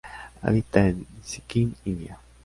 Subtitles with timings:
[0.41, 2.17] Habita en Sikkim, India.